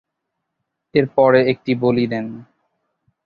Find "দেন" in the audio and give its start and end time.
2.07-2.25